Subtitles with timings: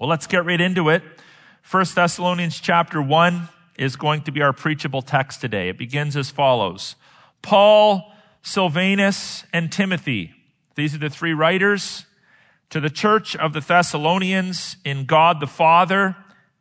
[0.00, 1.02] Well, let's get right into it.
[1.70, 5.68] 1 Thessalonians chapter 1 is going to be our preachable text today.
[5.68, 6.96] It begins as follows.
[7.42, 8.10] Paul,
[8.40, 10.32] Silvanus, and Timothy.
[10.74, 12.06] These are the three writers
[12.70, 16.16] to the church of the Thessalonians in God the Father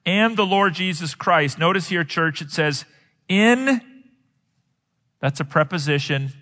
[0.05, 1.57] and the Lord Jesus Christ.
[1.57, 2.83] Notice here, church, it says,
[3.29, 3.79] in,
[5.21, 6.33] that's a preposition,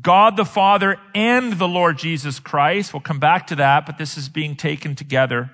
[0.00, 2.94] God the Father and the Lord Jesus Christ.
[2.94, 5.50] We'll come back to that, but this is being taken together.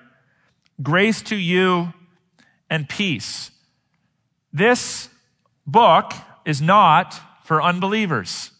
[0.81, 1.93] Grace to you
[2.69, 3.51] and peace.
[4.53, 5.09] This
[5.65, 6.13] book
[6.45, 8.51] is not for unbelievers.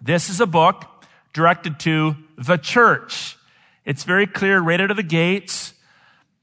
[0.00, 0.84] This is a book
[1.32, 3.36] directed to the church.
[3.84, 5.74] It's very clear right out of the gates.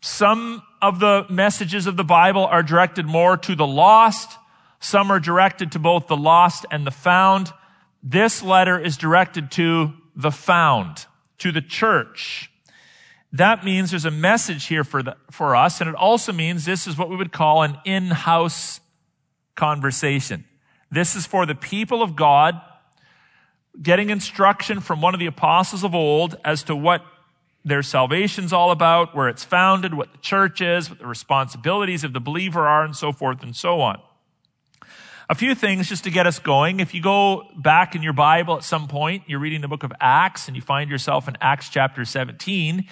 [0.02, 4.38] Some of the messages of the Bible are directed more to the lost.
[4.80, 7.52] Some are directed to both the lost and the found.
[8.04, 11.05] This letter is directed to the found,
[11.40, 12.52] to the church.
[13.34, 16.88] That means there's a message here for, the, for us, and it also means this
[16.88, 18.79] is what we would call an in-house
[19.55, 20.46] conversation.
[20.90, 22.62] This is for the people of God
[23.82, 27.04] getting instruction from one of the apostles of old as to what
[27.65, 32.13] their salvation's all about, where it's founded, what the church is, what the responsibilities of
[32.13, 33.99] the believer are, and so forth and so on.
[35.30, 36.80] A few things just to get us going.
[36.80, 39.91] If you go back in your Bible at some point, you're reading the book of
[39.99, 42.87] Acts and you find yourself in Acts chapter 17,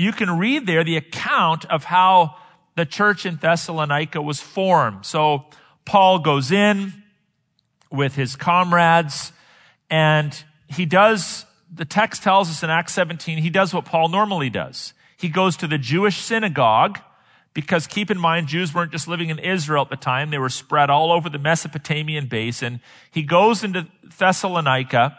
[0.00, 2.36] you can read there the account of how
[2.74, 5.04] the church in Thessalonica was formed.
[5.04, 5.44] So
[5.84, 6.92] Paul goes in
[7.92, 9.32] with his comrades
[9.90, 14.50] and he does the text tells us in Acts 17, he does what Paul normally
[14.50, 14.92] does.
[15.16, 16.98] He goes to the Jewish synagogue
[17.54, 20.30] because keep in mind, Jews weren't just living in Israel at the time.
[20.30, 22.80] They were spread all over the Mesopotamian basin.
[23.10, 23.86] He goes into
[24.18, 25.18] Thessalonica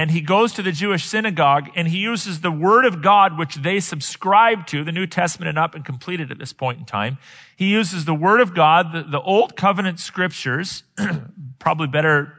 [0.00, 3.56] and he goes to the Jewish synagogue and he uses the word of God, which
[3.56, 7.18] they subscribe to, the New Testament and up and completed at this point in time.
[7.54, 10.84] He uses the word of God, the, the old covenant scriptures,
[11.58, 12.32] probably better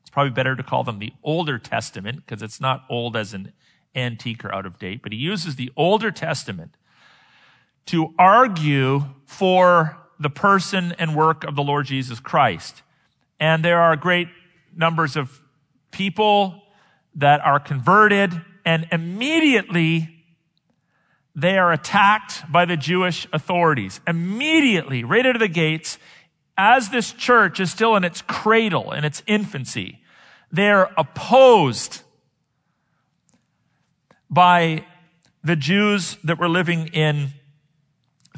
[0.00, 3.52] it's probably better to call them the Older Testament because it's not old as an
[3.94, 6.78] antique or out of date, but he uses the Older Testament
[7.84, 12.80] to argue for the person and work of the Lord Jesus Christ.
[13.38, 14.28] And there are great
[14.74, 15.42] numbers of
[15.90, 16.62] people
[17.16, 18.32] that are converted
[18.64, 20.16] and immediately
[21.34, 24.00] they are attacked by the Jewish authorities.
[24.06, 25.98] Immediately, right out of the gates,
[26.56, 30.00] as this church is still in its cradle, in its infancy,
[30.50, 32.00] they're opposed
[34.30, 34.86] by
[35.44, 37.28] the Jews that were living in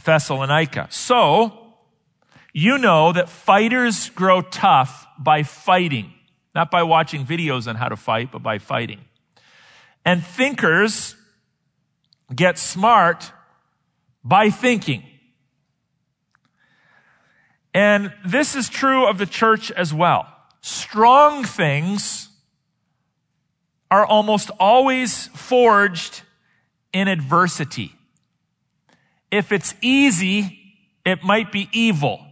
[0.04, 0.88] Thessalonica.
[0.90, 1.74] So,
[2.52, 6.12] you know that fighters grow tough by fighting,
[6.58, 9.00] not by watching videos on how to fight, but by fighting.
[10.04, 11.14] And thinkers
[12.34, 13.30] get smart
[14.24, 15.04] by thinking.
[17.72, 20.26] And this is true of the church as well
[20.60, 22.28] strong things
[23.88, 26.22] are almost always forged
[26.92, 27.92] in adversity.
[29.30, 30.58] If it's easy,
[31.06, 32.27] it might be evil.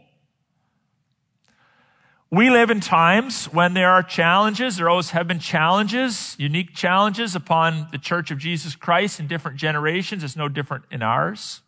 [2.31, 4.77] We live in times when there are challenges.
[4.77, 9.59] There always have been challenges, unique challenges upon the church of Jesus Christ in different
[9.59, 10.25] generations.
[10.25, 11.61] It's no different in ours.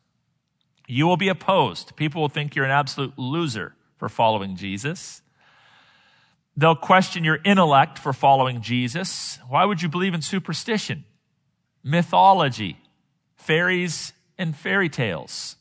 [0.88, 1.94] You will be opposed.
[1.94, 5.22] People will think you're an absolute loser for following Jesus.
[6.56, 9.38] They'll question your intellect for following Jesus.
[9.48, 11.04] Why would you believe in superstition,
[11.84, 12.78] mythology,
[13.36, 15.54] fairies, and fairy tales?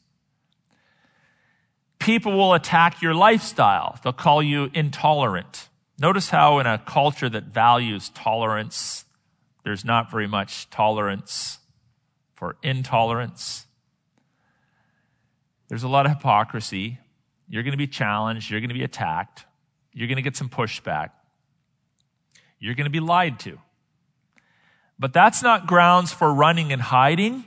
[2.08, 4.00] People will attack your lifestyle.
[4.02, 5.68] They'll call you intolerant.
[6.00, 9.04] Notice how in a culture that values tolerance,
[9.66, 11.60] there's not very much tolerance
[12.34, 13.68] for intolerance.
[15.68, 16.98] There's a lot of hypocrisy.
[17.50, 18.50] You're going to be challenged.
[18.50, 19.44] You're going to be attacked.
[19.92, 21.10] You're going to get some pushback.
[22.58, 23.60] You're going to be lied to.
[24.98, 27.44] But that's not grounds for running and hiding.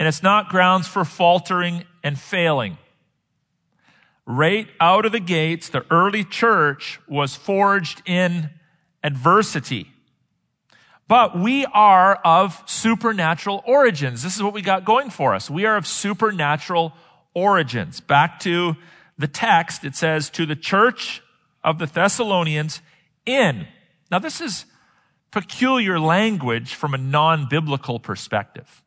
[0.00, 2.78] And it's not grounds for faltering and failing.
[4.26, 8.50] Right out of the gates, the early church was forged in
[9.02, 9.88] adversity.
[11.08, 14.22] But we are of supernatural origins.
[14.22, 15.50] This is what we got going for us.
[15.50, 16.94] We are of supernatural
[17.34, 18.00] origins.
[18.00, 18.76] Back to
[19.18, 21.22] the text, it says, to the church
[21.64, 22.80] of the Thessalonians
[23.26, 23.66] in.
[24.10, 24.64] Now, this is
[25.30, 28.82] peculiar language from a non biblical perspective.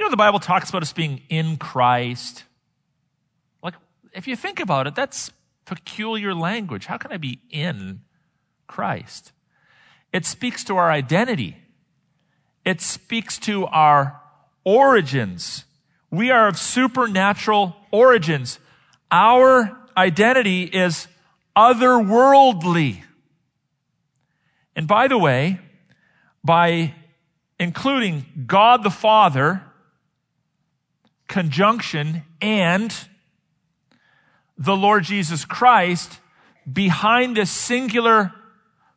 [0.00, 2.44] You know, the Bible talks about us being in Christ.
[3.62, 3.74] Like,
[4.14, 5.30] if you think about it, that's
[5.66, 6.86] peculiar language.
[6.86, 8.00] How can I be in
[8.66, 9.32] Christ?
[10.10, 11.58] It speaks to our identity.
[12.64, 14.18] It speaks to our
[14.64, 15.66] origins.
[16.10, 18.58] We are of supernatural origins.
[19.10, 21.08] Our identity is
[21.54, 23.02] otherworldly.
[24.74, 25.60] And by the way,
[26.42, 26.94] by
[27.58, 29.62] including God the Father,
[31.30, 32.94] conjunction, and
[34.58, 36.18] the Lord Jesus Christ
[36.70, 38.32] behind this singular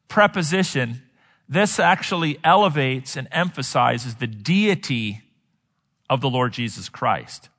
[0.07, 1.03] preposition,
[1.47, 5.21] this actually elevates and emphasizes the deity
[6.09, 7.49] of the Lord Jesus Christ.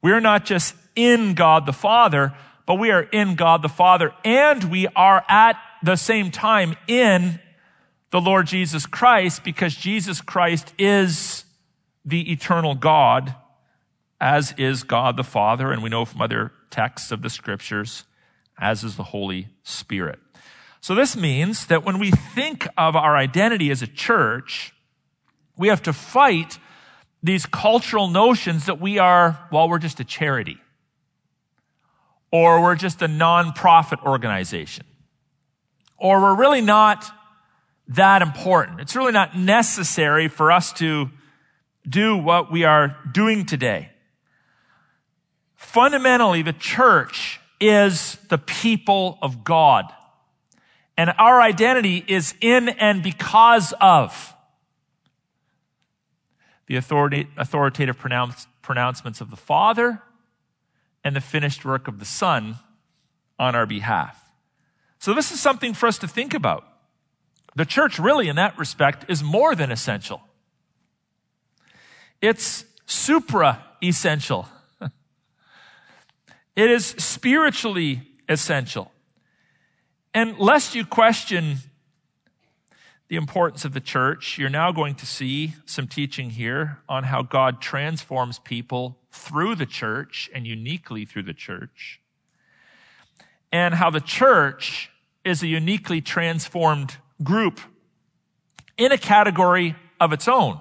[0.00, 2.34] We're not just in God the Father,
[2.64, 7.38] but we are in God the Father, and we are at the same time in
[8.10, 11.44] the Lord Jesus Christ because Jesus Christ is
[12.04, 13.34] the eternal God,
[14.20, 18.04] as is God the Father, and we know from other texts of the scriptures,
[18.58, 20.18] as is the Holy Spirit.
[20.80, 24.72] So this means that when we think of our identity as a church,
[25.56, 26.58] we have to fight
[27.22, 30.58] these cultural notions that we are, well, we're just a charity.
[32.30, 34.86] Or we're just a nonprofit organization.
[35.96, 37.04] Or we're really not
[37.88, 38.80] that important.
[38.80, 41.10] It's really not necessary for us to
[41.88, 43.90] do what we are doing today.
[45.66, 49.84] Fundamentally, the church is the people of God.
[50.96, 54.32] And our identity is in and because of
[56.66, 60.00] the authority, authoritative pronounce, pronouncements of the Father
[61.04, 62.56] and the finished work of the Son
[63.38, 64.30] on our behalf.
[64.98, 66.64] So this is something for us to think about.
[67.54, 70.22] The church really in that respect is more than essential.
[72.22, 74.48] It's supra essential.
[76.56, 78.90] It is spiritually essential.
[80.14, 81.58] And lest you question
[83.08, 87.22] the importance of the church, you're now going to see some teaching here on how
[87.22, 92.00] God transforms people through the church and uniquely through the church.
[93.52, 94.90] And how the church
[95.24, 97.60] is a uniquely transformed group
[98.76, 100.58] in a category of its own.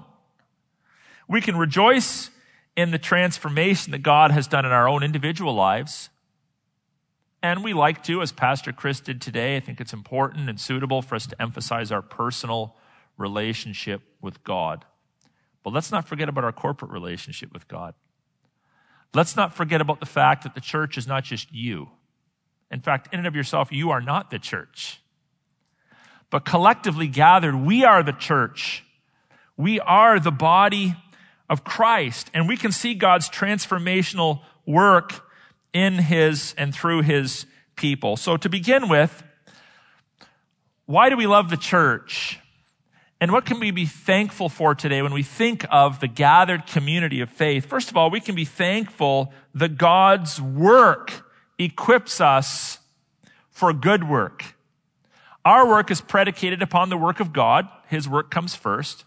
[1.28, 2.30] We can rejoice
[2.75, 6.10] in the transformation that God has done in our own individual lives.
[7.42, 11.01] And we like to, as Pastor Chris did today, I think it's important and suitable
[11.01, 12.75] for us to emphasize our personal
[13.18, 14.83] relationship with God.
[15.63, 17.94] But let's not forget about our corporate relationship with God.
[19.13, 21.89] Let's not forget about the fact that the church is not just you.
[22.72, 25.01] In fact, in and of yourself, you are not the church.
[26.30, 28.83] But collectively gathered, we are the church.
[29.56, 30.95] We are the body
[31.50, 32.30] of Christ.
[32.34, 35.26] And we can see God's transformational work
[35.74, 37.46] in his and through his
[37.76, 38.18] people.
[38.18, 39.24] So to begin with,
[40.86, 42.40] why do we love the church?
[43.22, 47.22] And what can we be thankful for today when we think of the gathered community
[47.22, 47.66] of faith?
[47.66, 51.24] First of all, we can be thankful that God's work
[51.58, 52.80] equips us
[53.50, 54.56] for good work.
[55.46, 57.68] Our work is predicated upon the work of God.
[57.88, 59.06] His work comes first.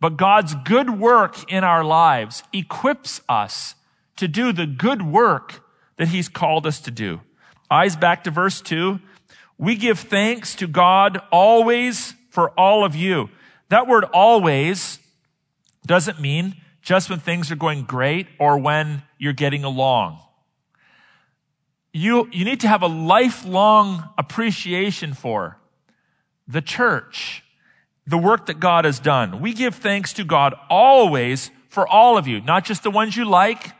[0.00, 3.74] But God's good work in our lives equips us
[4.16, 5.62] to do the good work
[5.98, 7.20] that he's called us to do.
[7.70, 9.00] Eyes back to verse two.
[9.58, 13.28] We give thanks to God always for all of you.
[13.68, 14.98] That word always
[15.86, 20.18] doesn't mean just when things are going great or when you're getting along.
[21.92, 25.58] You, you need to have a lifelong appreciation for
[26.48, 27.44] the church,
[28.06, 29.40] the work that God has done.
[29.40, 33.24] We give thanks to God always for all of you, not just the ones you
[33.24, 33.72] like,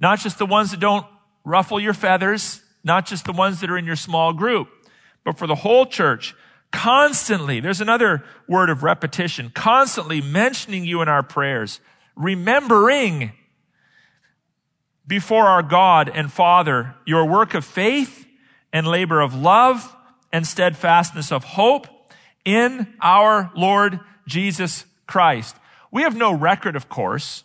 [0.00, 1.06] not just the ones that don't
[1.44, 4.68] ruffle your feathers, not just the ones that are in your small group,
[5.24, 6.34] but for the whole church.
[6.70, 11.80] Constantly, there's another word of repetition, constantly mentioning you in our prayers,
[12.16, 13.32] remembering
[15.06, 18.26] before our God and Father your work of faith
[18.72, 19.94] and labor of love
[20.32, 21.86] and steadfastness of hope
[22.44, 25.56] in our Lord Jesus Christ.
[25.90, 27.44] We have no record, of course,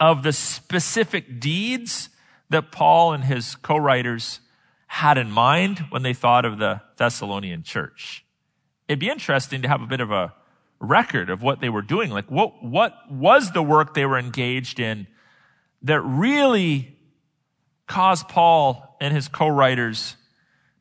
[0.00, 2.08] of the specific deeds
[2.50, 4.40] that Paul and his co-writers
[4.86, 8.24] had in mind when they thought of the Thessalonian church.
[8.88, 10.32] It'd be interesting to have a bit of a
[10.80, 12.10] record of what they were doing.
[12.10, 15.06] Like what, what was the work they were engaged in
[15.82, 16.96] that really
[17.86, 20.16] caused Paul and his co-writers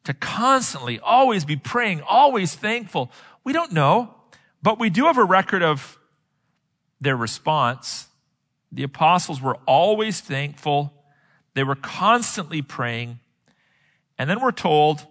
[0.07, 3.11] to constantly always be praying, always thankful?
[3.43, 4.15] We don't know,
[4.61, 5.97] but we do have a record of
[6.99, 8.07] their response.
[8.71, 10.93] The apostles were always thankful
[11.57, 13.19] they were constantly praying.
[14.19, 15.07] And then we're told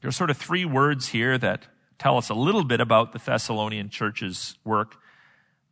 [0.00, 1.66] there's sort of three words here that
[1.98, 4.94] tell us a little bit about the Thessalonian church's work.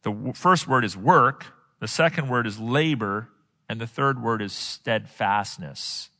[0.03, 1.47] The first word is work,
[1.79, 3.29] the second word is labor,
[3.69, 6.11] and the third word is steadfastness.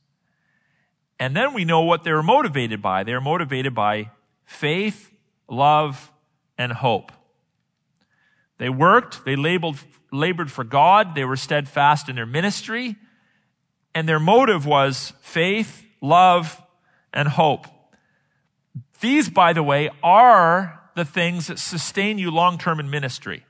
[1.21, 3.03] And then we know what they were motivated by.
[3.03, 4.11] They were motivated by
[4.45, 5.13] faith,
[5.49, 6.13] love,
[6.57, 7.13] and hope.
[8.59, 9.79] They worked, they labeled,
[10.13, 12.97] labored for God, they were steadfast in their ministry,
[13.95, 16.61] and their motive was faith, love,
[17.13, 17.67] and hope.
[19.01, 23.45] These, by the way, are the things that sustain you long term in ministry.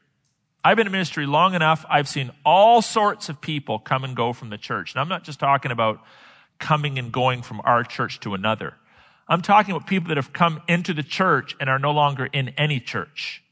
[0.63, 1.87] I've been in ministry long enough.
[1.89, 4.93] I've seen all sorts of people come and go from the church.
[4.93, 6.03] And I'm not just talking about
[6.59, 8.75] coming and going from our church to another.
[9.29, 12.51] I'm talking about people that have come into the church and are no longer in
[12.51, 13.43] any church.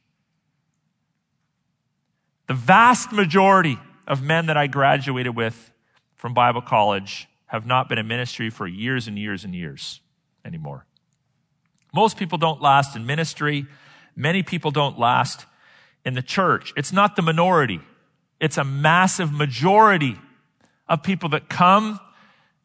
[2.47, 5.71] The vast majority of men that I graduated with
[6.15, 10.01] from Bible college have not been in ministry for years and years and years
[10.45, 10.87] anymore.
[11.93, 13.67] Most people don't last in ministry.
[14.15, 15.47] Many people don't last
[16.05, 16.73] in the church.
[16.77, 17.81] It's not the minority.
[18.41, 20.17] It's a massive majority
[20.89, 22.01] of people that come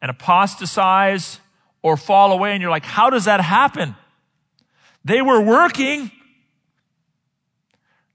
[0.02, 1.40] and apostatize
[1.80, 2.52] or fall away.
[2.52, 3.96] And you're like, how does that happen?
[5.04, 6.10] They were working.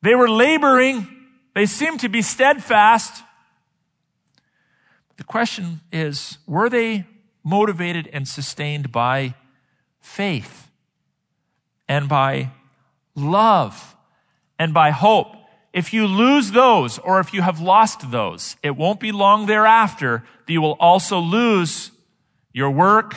[0.03, 1.07] They were laboring.
[1.55, 3.23] They seemed to be steadfast.
[5.15, 7.07] The question is, were they
[7.47, 9.33] motivated and sustained by
[10.01, 10.69] faith
[11.87, 12.49] and by
[13.15, 13.95] love
[14.59, 15.33] and by hope.
[15.71, 20.23] If you lose those, or if you have lost those, it won't be long thereafter
[20.47, 21.91] that you will also lose
[22.53, 23.15] your work,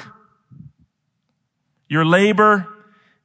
[1.89, 2.67] your labor,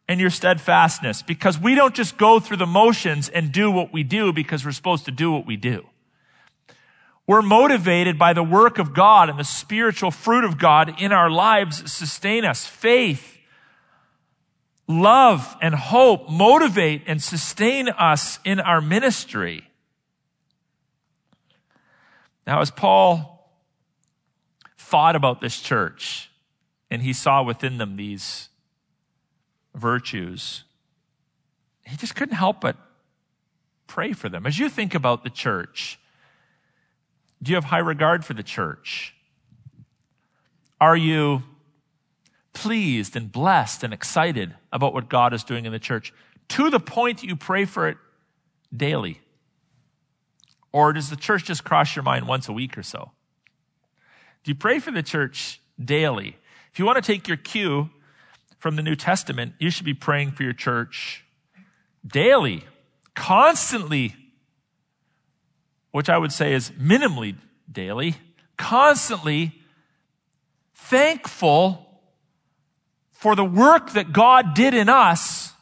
[0.07, 1.21] and your steadfastness.
[1.21, 4.71] Because we don't just go through the motions and do what we do because we're
[4.71, 5.85] supposed to do what we do.
[7.27, 11.29] We're motivated by the work of God and the spiritual fruit of God in our
[11.31, 12.67] lives sustain us.
[12.67, 13.39] Faith,
[14.87, 19.67] love and hope motivate and sustain us in our ministry.
[22.45, 23.34] Now, as Paul
[24.95, 26.31] thought about this church
[26.89, 28.47] and he saw within them these
[29.75, 30.63] virtues,
[31.83, 32.77] he just couldn't help but
[33.87, 34.45] pray for them.
[34.45, 35.99] As you think about the church,
[37.43, 39.13] do you have high regard for the church?
[40.79, 41.43] Are you
[42.53, 46.13] pleased and blessed and excited about what God is doing in the church
[46.47, 47.97] to the point that you pray for it
[48.73, 49.19] daily?
[50.71, 53.11] Or does the church just cross your mind once a week or so?
[54.45, 56.37] Do you pray for the church daily?
[56.71, 57.89] If you want to take your cue
[58.59, 61.25] from the New Testament, you should be praying for your church
[62.05, 62.63] daily,
[63.15, 64.15] constantly,
[65.89, 67.35] which I would say is minimally
[67.71, 68.17] daily,
[68.55, 69.59] constantly
[70.75, 71.99] thankful
[73.13, 75.53] for the work that God did in us,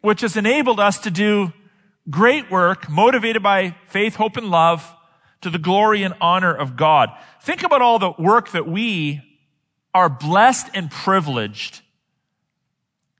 [0.00, 1.52] which has enabled us to do
[2.08, 4.90] great work motivated by faith, hope, and love
[5.40, 7.10] to the glory and honor of God.
[7.42, 9.22] Think about all the work that we
[9.94, 11.80] are blessed and privileged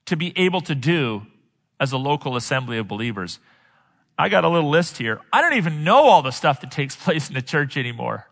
[0.06, 1.26] to be able to do
[1.78, 3.38] as a local assembly of believers.
[4.18, 5.20] I got a little list here.
[5.32, 8.26] I don't even know all the stuff that takes place in the church anymore.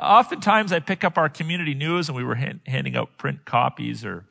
[0.00, 4.04] Oftentimes, I pick up our community news and we were hand, handing out print copies
[4.04, 4.24] or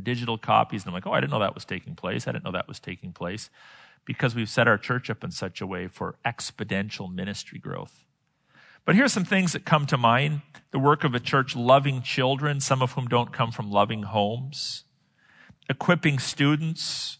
[0.00, 2.28] digital copies, and I'm like, oh, I didn't know that was taking place.
[2.28, 3.50] I didn't know that was taking place
[4.08, 8.06] because we've set our church up in such a way for exponential ministry growth.
[8.86, 10.40] But here's some things that come to mind.
[10.70, 14.84] The work of a church loving children, some of whom don't come from loving homes,
[15.68, 17.18] equipping students,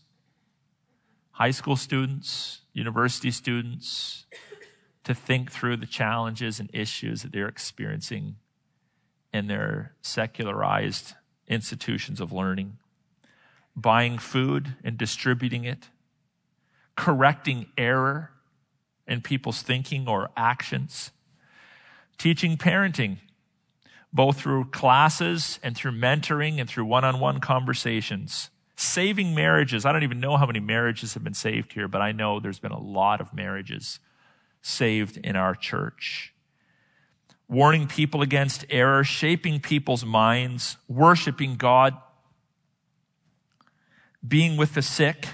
[1.32, 4.24] high school students, university students,
[5.04, 8.36] to think through the challenges and issues that they're experiencing
[9.34, 11.12] in their secularized
[11.48, 12.78] institutions of learning,
[13.76, 15.90] buying food and distributing it,
[16.98, 18.32] correcting error
[19.06, 21.12] in people's thinking or actions,
[22.18, 23.18] teaching parenting,
[24.12, 28.50] both through classes and through mentoring and through one on one conversations.
[28.74, 29.86] Saving marriages.
[29.86, 32.58] I don't even know how many marriages have been saved here, but I know there's
[32.58, 34.00] been a lot of marriages
[34.60, 36.34] saved in our church.
[37.48, 41.96] Warning people against error, shaping people's minds, worshiping God,
[44.26, 45.28] being with the sick,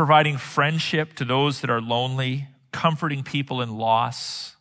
[0.00, 4.56] providing friendship to those that are lonely, comforting people in loss.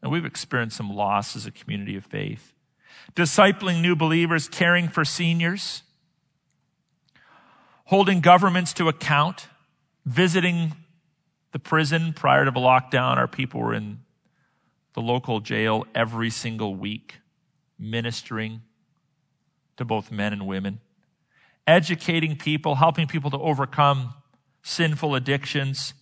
[0.00, 2.52] And we've experienced some loss as a community of faith.
[3.16, 5.82] Discipling new believers, caring for seniors,
[7.86, 9.48] holding governments to account,
[10.06, 10.76] visiting
[11.50, 14.02] the prison prior to the lockdown, our people were in
[14.92, 17.16] the local jail every single week,
[17.76, 18.62] ministering
[19.78, 20.78] to both men and women,
[21.66, 24.14] educating people, helping people to overcome
[24.64, 25.94] sinful addictions,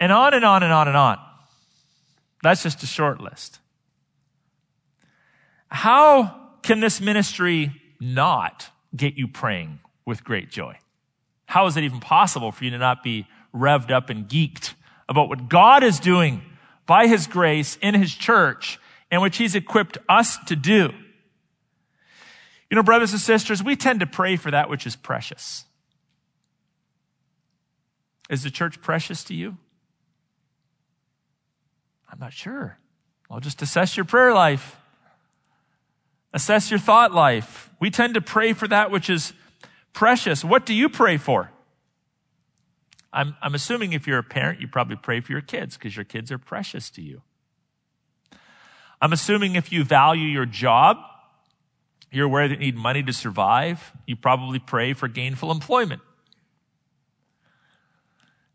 [0.00, 1.18] and on and on and on and on.
[2.42, 3.60] That's just a short list.
[5.68, 10.78] How can this ministry not get you praying with great joy?
[11.46, 14.74] How is it even possible for you to not be revved up and geeked
[15.08, 16.42] about what God is doing
[16.86, 18.78] by His grace in His church
[19.10, 20.90] and which He's equipped us to do?
[22.70, 25.64] You know, brothers and sisters, we tend to pray for that which is precious.
[28.28, 29.56] Is the church precious to you?
[32.10, 32.78] I'm not sure.
[33.30, 34.76] I'll just assess your prayer life.
[36.32, 37.70] Assess your thought life.
[37.80, 39.32] We tend to pray for that which is
[39.92, 40.44] precious.
[40.44, 41.50] What do you pray for?
[43.12, 46.04] I'm, I'm assuming if you're a parent, you probably pray for your kids because your
[46.04, 47.22] kids are precious to you.
[49.00, 50.98] I'm assuming if you value your job,
[52.10, 56.02] you're aware that you need money to survive, you probably pray for gainful employment.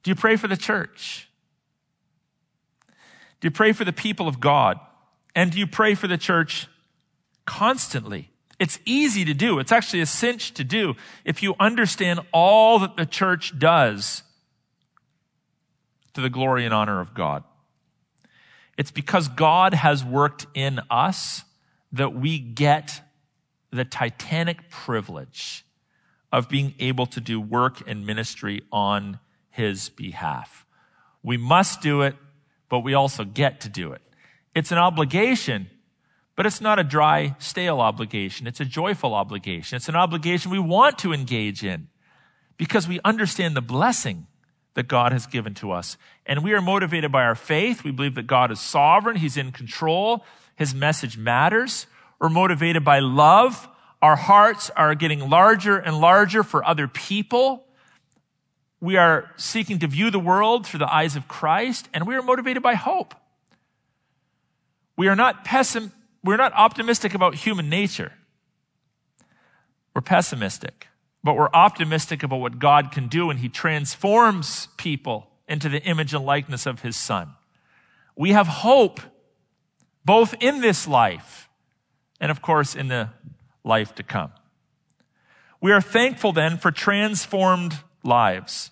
[0.03, 1.29] Do you pray for the church?
[3.39, 4.79] Do you pray for the people of God?
[5.36, 6.67] And do you pray for the church
[7.45, 8.29] constantly?
[8.60, 9.60] It's easy to do.
[9.60, 10.95] It's actually a cinch to do
[11.25, 14.24] if you understand all that the church does
[16.13, 17.43] to the glory and honor of God.
[18.77, 21.43] It's because God has worked in us
[21.91, 23.01] that we get
[23.72, 25.65] the titanic privilege
[26.31, 29.19] of being able to do work and ministry on
[29.53, 30.65] his behalf.
[31.22, 32.15] We must do it,
[32.69, 34.01] but we also get to do it.
[34.55, 35.69] It's an obligation,
[36.36, 38.48] but it's not a dry, stale obligation.
[38.48, 39.75] It's a joyful obligation.
[39.75, 41.88] It's an obligation we want to engage in
[42.57, 44.25] because we understand the blessing
[44.74, 45.98] that God has given to us.
[46.25, 47.83] And we are motivated by our faith.
[47.83, 49.17] We believe that God is sovereign.
[49.17, 50.25] He's in control.
[50.55, 51.86] His message matters.
[52.19, 53.69] We're motivated by love.
[54.01, 57.62] Our hearts are getting larger and larger for other people.
[58.83, 62.21] We are seeking to view the world through the eyes of Christ, and we are
[62.21, 63.15] motivated by hope.
[64.98, 68.11] We are not pessim- we're not optimistic about human nature.
[69.96, 70.89] We're pessimistic,
[71.24, 76.13] but we're optimistic about what God can do when He transforms people into the image
[76.13, 77.29] and likeness of His Son.
[78.17, 79.00] We have hope
[80.03, 81.48] both in this life
[82.19, 83.11] and, of course, in the
[83.63, 84.33] life to come.
[85.61, 88.72] We are thankful then for transformed lives.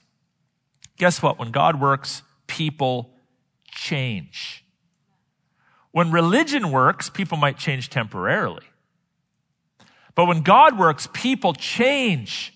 [0.98, 1.40] Guess what?
[1.40, 3.12] When God works, people
[3.72, 4.64] change.
[5.92, 8.64] When religion works, people might change temporarily.
[10.16, 12.54] But when God works, people change.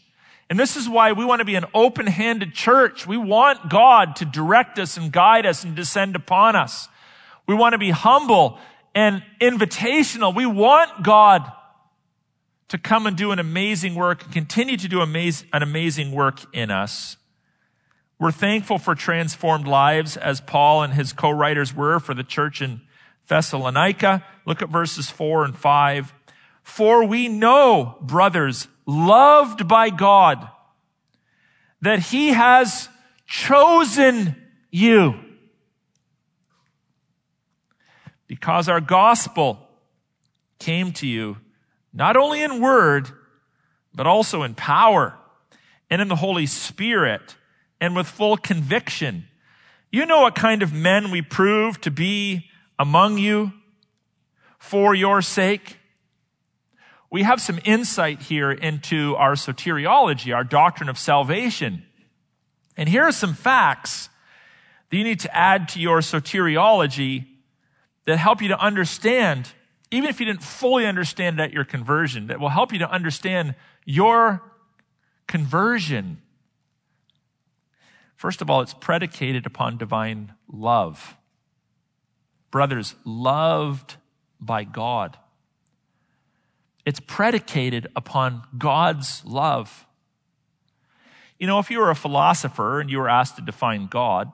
[0.50, 3.08] And this is why we want to be an open handed church.
[3.08, 6.88] We want God to direct us and guide us and descend upon us.
[7.48, 8.60] We want to be humble
[8.94, 10.36] and invitational.
[10.36, 11.52] We want God
[12.68, 16.40] to come and do an amazing work and continue to do amaz- an amazing work
[16.54, 17.18] in us.
[18.18, 22.82] We're thankful for transformed lives as Paul and his co-writers were for the church in
[23.28, 24.24] Thessalonica.
[24.46, 26.14] Look at verses four and five.
[26.64, 30.50] For we know, brothers, loved by God,
[31.82, 32.90] that he has
[33.28, 34.36] chosen
[34.72, 35.16] you.
[38.28, 39.60] Because our gospel
[40.58, 41.38] came to you
[41.96, 43.10] not only in word,
[43.96, 45.16] but also in power
[45.90, 47.36] and in the Holy Spirit
[47.80, 49.26] and with full conviction.
[49.92, 53.54] You know what kind of men we prove to be among you
[54.60, 55.78] for your sake.
[57.10, 61.86] We have some insight here into our soteriology, our doctrine of salvation.
[62.76, 64.10] And here are some facts
[64.90, 67.28] that you need to add to your soteriology
[68.06, 69.54] that help you to understand
[69.96, 73.56] even if you didn't fully understand at your conversion, that will help you to understand
[73.86, 74.42] your
[75.28, 76.22] conversion.
[78.16, 81.16] First of all, it's predicated upon divine love.
[82.52, 83.98] Brothers, loved
[84.40, 85.18] by God.
[86.86, 89.86] It's predicated upon God's love.
[91.40, 94.32] You know, if you were a philosopher and you were asked to define God,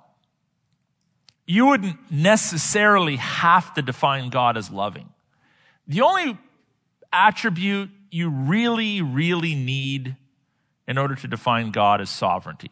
[1.45, 5.09] you wouldn't necessarily have to define God as loving.
[5.91, 6.37] The only
[7.11, 10.15] attribute you really, really need
[10.87, 12.71] in order to define God is sovereignty.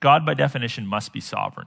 [0.00, 1.66] God, by definition, must be sovereign.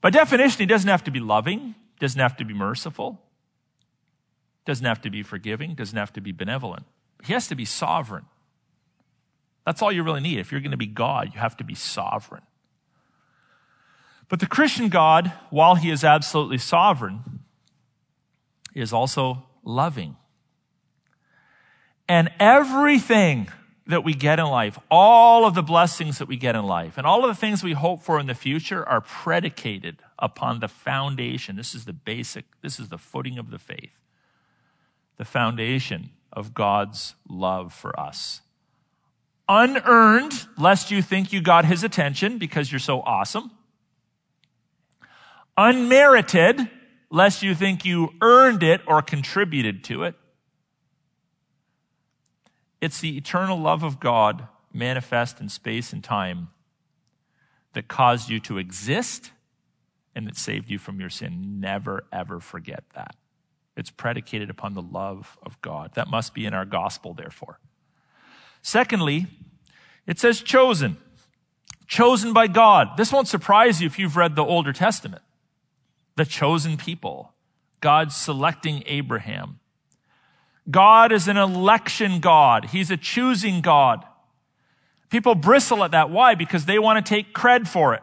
[0.00, 3.20] By definition, he doesn't have to be loving, doesn't have to be merciful,
[4.64, 6.84] doesn't have to be forgiving, doesn't have to be benevolent.
[7.22, 8.24] He has to be sovereign.
[9.64, 10.40] That's all you really need.
[10.40, 12.42] If you're going to be God, you have to be sovereign.
[14.28, 17.41] But the Christian God, while he is absolutely sovereign,
[18.74, 20.16] is also loving.
[22.08, 23.48] And everything
[23.86, 27.06] that we get in life, all of the blessings that we get in life, and
[27.06, 31.56] all of the things we hope for in the future are predicated upon the foundation.
[31.56, 33.98] This is the basic, this is the footing of the faith.
[35.16, 38.40] The foundation of God's love for us.
[39.48, 43.50] Unearned, lest you think you got his attention because you're so awesome.
[45.56, 46.70] Unmerited,
[47.12, 50.14] lest you think you earned it or contributed to it.
[52.80, 56.48] It's the eternal love of God manifest in space and time
[57.74, 59.30] that caused you to exist
[60.14, 61.60] and that saved you from your sin.
[61.60, 63.14] Never, ever forget that.
[63.76, 65.92] It's predicated upon the love of God.
[65.94, 67.60] That must be in our gospel, therefore.
[68.62, 69.26] Secondly,
[70.06, 70.96] it says chosen.
[71.86, 72.96] Chosen by God.
[72.96, 75.22] This won't surprise you if you've read the Older Testament.
[76.16, 77.32] The chosen people.
[77.80, 79.58] God selecting Abraham.
[80.70, 82.66] God is an election God.
[82.66, 84.04] He's a choosing God.
[85.10, 86.10] People bristle at that.
[86.10, 86.34] Why?
[86.34, 88.02] Because they want to take cred for it.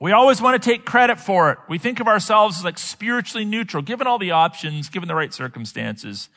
[0.00, 1.58] We always want to take credit for it.
[1.68, 5.32] We think of ourselves as like spiritually neutral, given all the options, given the right
[5.32, 6.30] circumstances.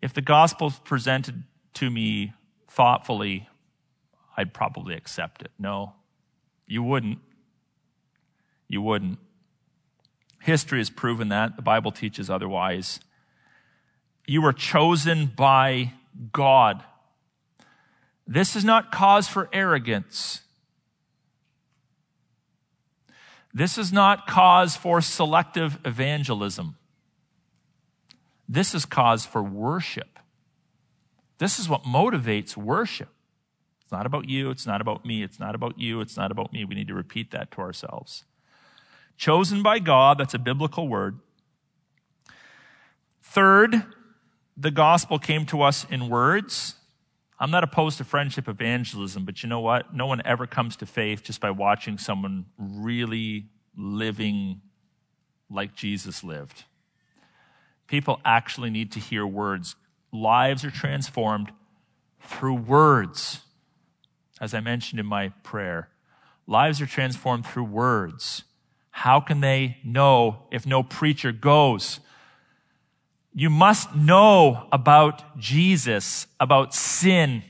[0.00, 2.32] If the gospel is presented to me
[2.68, 3.48] thoughtfully,
[4.34, 5.50] I'd probably accept it.
[5.58, 5.92] No,
[6.66, 7.18] you wouldn't.
[8.70, 9.18] You wouldn't.
[10.38, 11.56] History has proven that.
[11.56, 13.00] The Bible teaches otherwise.
[14.26, 15.92] You were chosen by
[16.32, 16.84] God.
[18.28, 20.42] This is not cause for arrogance.
[23.52, 26.76] This is not cause for selective evangelism.
[28.48, 30.20] This is cause for worship.
[31.38, 33.08] This is what motivates worship.
[33.82, 34.50] It's not about you.
[34.50, 35.24] It's not about me.
[35.24, 36.00] It's not about you.
[36.00, 36.64] It's not about me.
[36.64, 38.24] We need to repeat that to ourselves.
[39.20, 41.18] Chosen by God, that's a biblical word.
[43.20, 43.84] Third,
[44.56, 46.76] the gospel came to us in words.
[47.38, 49.94] I'm not opposed to friendship evangelism, but you know what?
[49.94, 53.44] No one ever comes to faith just by watching someone really
[53.76, 54.62] living
[55.50, 56.64] like Jesus lived.
[57.88, 59.76] People actually need to hear words.
[60.14, 61.52] Lives are transformed
[62.22, 63.42] through words.
[64.40, 65.90] As I mentioned in my prayer,
[66.46, 68.44] lives are transformed through words.
[69.00, 72.00] How can they know if no preacher goes?
[73.32, 77.42] You must know about Jesus, about sin,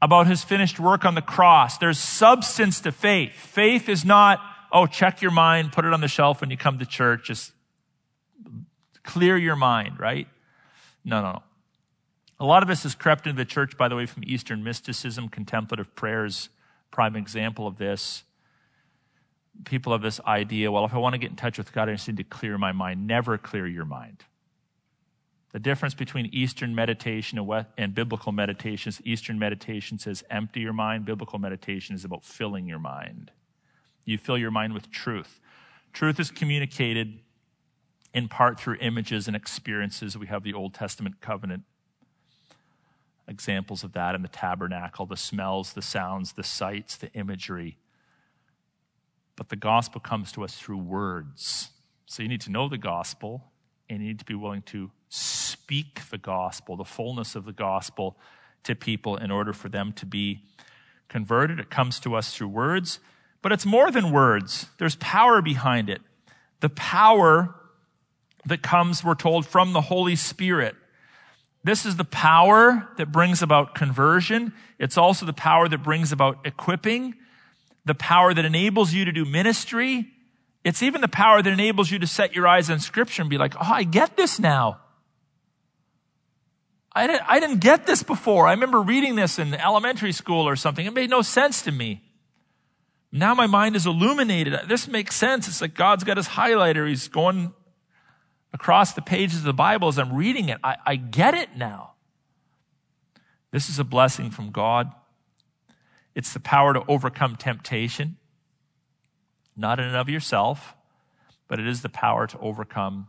[0.00, 1.76] about his finished work on the cross.
[1.76, 3.34] There's substance to faith.
[3.34, 4.40] Faith is not,
[4.72, 7.52] oh, check your mind, put it on the shelf when you come to church, just
[9.02, 10.26] clear your mind, right?
[11.04, 11.42] No, no, no.
[12.40, 15.28] A lot of us has crept into the church, by the way, from Eastern mysticism.
[15.28, 16.48] Contemplative prayers,
[16.90, 18.22] prime example of this
[19.64, 21.92] people have this idea well, if I want to get in touch with God, I
[21.92, 23.06] just need to clear my mind.
[23.06, 24.24] Never clear your mind.
[25.52, 27.38] The difference between Eastern meditation
[27.78, 31.06] and, biblical meditation is Eastern meditation says empty your mind.
[31.06, 33.30] Biblical meditation is about filling your mind.
[34.04, 35.40] You fill your mind with truth.
[35.92, 37.20] Truth is communicated
[38.12, 40.16] in part through images and experiences.
[40.18, 41.62] We have the Old Testament covenant
[43.28, 47.78] examples of that in the tabernacle the smells, the sounds, the sights, the imagery.
[49.36, 51.70] But the gospel comes to us through words.
[52.06, 53.44] So you need to know the gospel
[53.88, 58.16] and you need to be willing to speak the gospel, the fullness of the gospel
[58.64, 60.42] to people in order for them to be
[61.08, 61.60] converted.
[61.60, 62.98] It comes to us through words,
[63.42, 64.66] but it's more than words.
[64.78, 66.00] There's power behind it.
[66.60, 67.54] The power
[68.46, 70.74] that comes, we're told, from the Holy Spirit.
[71.62, 74.52] This is the power that brings about conversion.
[74.78, 77.14] It's also the power that brings about equipping
[77.86, 80.06] the power that enables you to do ministry.
[80.64, 83.38] It's even the power that enables you to set your eyes on scripture and be
[83.38, 84.80] like, oh, I get this now.
[86.92, 88.48] I didn't, I didn't get this before.
[88.48, 90.84] I remember reading this in elementary school or something.
[90.84, 92.02] It made no sense to me.
[93.12, 94.68] Now my mind is illuminated.
[94.68, 95.46] This makes sense.
[95.46, 96.88] It's like God's got his highlighter.
[96.88, 97.54] He's going
[98.52, 100.58] across the pages of the Bible as I'm reading it.
[100.64, 101.92] I, I get it now.
[103.52, 104.90] This is a blessing from God.
[106.16, 108.16] It's the power to overcome temptation,
[109.54, 110.74] not in and of yourself,
[111.46, 113.08] but it is the power to overcome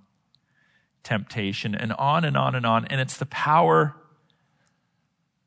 [1.03, 2.85] temptation, and on and on and on.
[2.87, 3.95] And it's the power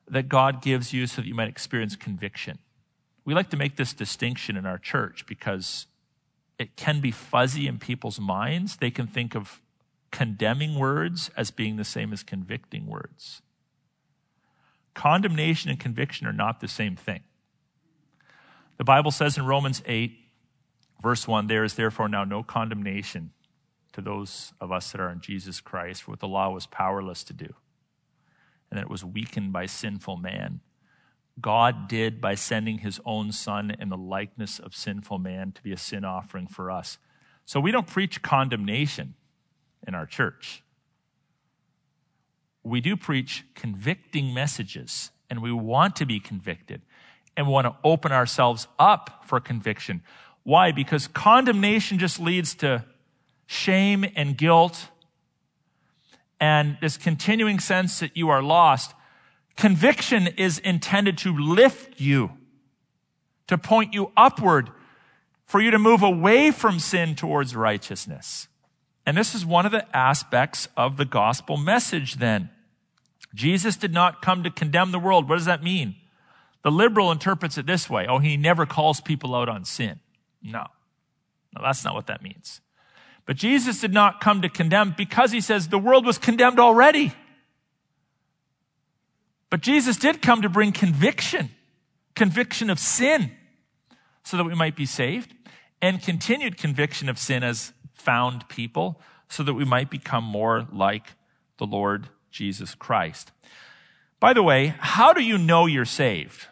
[0.09, 2.59] that God gives you so that you might experience conviction.
[3.27, 5.87] We like to make this distinction in our church because
[6.59, 8.79] it can be fuzzy in people's minds.
[8.79, 9.61] They can think of
[10.11, 13.43] condemning words as being the same as convicting words.
[14.95, 17.21] Condemnation and conviction are not the same thing.
[18.81, 20.11] The Bible says in Romans 8,
[21.03, 23.31] verse 1, there is therefore now no condemnation
[23.93, 27.23] to those of us that are in Jesus Christ, for what the law was powerless
[27.25, 27.53] to do.
[28.71, 30.61] and that it was weakened by sinful man.
[31.41, 35.73] God did by sending his own son in the likeness of sinful man to be
[35.73, 36.99] a sin offering for us.
[37.45, 39.15] So we don't preach condemnation
[39.87, 40.63] in our church.
[42.63, 46.83] We do preach convicting messages, and we want to be convicted,
[47.37, 50.03] and we want to open ourselves up for conviction.
[50.43, 50.73] Why?
[50.73, 52.85] Because condemnation just leads to
[53.47, 54.89] shame and guilt
[56.41, 58.95] and this continuing sense that you are lost.
[59.57, 62.31] Conviction is intended to lift you,
[63.47, 64.71] to point you upward,
[65.45, 68.49] for you to move away from sin towards righteousness.
[69.05, 72.51] And this is one of the aspects of the gospel message then.
[73.35, 75.29] Jesus did not come to condemn the world.
[75.29, 75.97] What does that mean?
[76.63, 78.07] The liberal interprets it this way.
[78.09, 80.01] Oh, he never calls people out on sin.
[80.43, 80.67] No.
[81.55, 82.61] No, that's not what that means.
[83.27, 87.13] But Jesus did not come to condemn because he says the world was condemned already.
[89.51, 91.51] But Jesus did come to bring conviction,
[92.15, 93.33] conviction of sin,
[94.23, 95.35] so that we might be saved,
[95.83, 101.15] and continued conviction of sin as found people, so that we might become more like
[101.59, 103.33] the Lord Jesus Christ.
[104.21, 106.47] By the way, how do you know you're saved?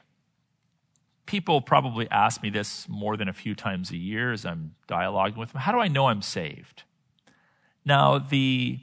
[1.28, 5.36] People probably ask me this more than a few times a year as I'm dialoguing
[5.36, 5.60] with them.
[5.60, 6.84] How do I know I'm saved?
[7.84, 8.78] Now, the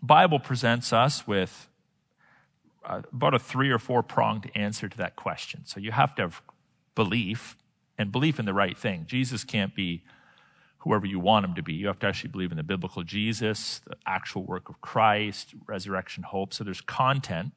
[0.00, 1.68] Bible presents us with
[2.84, 5.66] uh, about a three or four pronged answer to that question.
[5.66, 6.42] So you have to have
[6.94, 7.56] belief
[7.98, 9.04] and belief in the right thing.
[9.08, 10.04] Jesus can't be
[10.78, 11.74] whoever you want him to be.
[11.74, 16.22] You have to actually believe in the biblical Jesus, the actual work of Christ, resurrection
[16.22, 16.54] hope.
[16.54, 17.50] So there's content.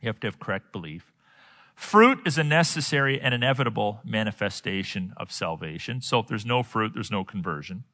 [0.00, 1.12] You have to have correct belief.
[1.78, 6.00] Fruit is a necessary and inevitable manifestation of salvation.
[6.02, 7.84] So if there's no fruit, there's no conversion.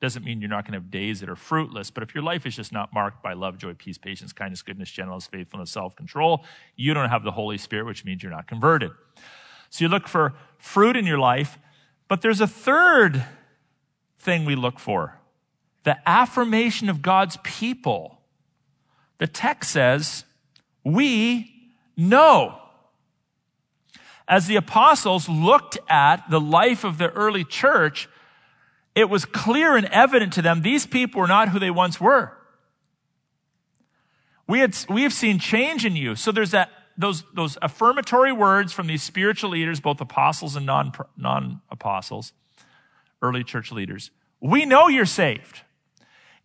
[0.00, 2.46] Doesn't mean you're not going to have days that are fruitless, but if your life
[2.46, 6.42] is just not marked by love, joy, peace, patience, kindness, goodness, gentleness, faithfulness, self control,
[6.74, 8.92] you don't have the Holy Spirit, which means you're not converted.
[9.68, 11.58] So you look for fruit in your life,
[12.08, 13.26] but there's a third
[14.18, 15.18] thing we look for
[15.82, 18.22] the affirmation of God's people.
[19.18, 20.24] The text says,
[20.82, 22.62] We know.
[24.26, 28.08] As the apostles looked at the life of the early church,
[28.94, 32.32] it was clear and evident to them these people were not who they once were.
[34.46, 36.16] We, had, we have seen change in you.
[36.16, 40.92] So there's that, those, those affirmatory words from these spiritual leaders, both apostles and non,
[41.16, 42.32] non-apostles,
[43.22, 44.10] early church leaders.
[44.40, 45.62] We know you're saved.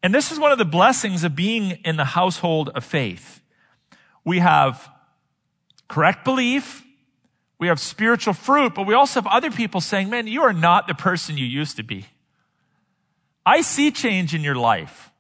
[0.02, 3.42] And this is one of the blessings of being in the household of faith.
[4.24, 4.90] We have
[5.90, 6.84] correct belief.
[7.60, 10.88] We have spiritual fruit, but we also have other people saying, man, you are not
[10.88, 12.06] the person you used to be.
[13.46, 15.12] I see change in your life.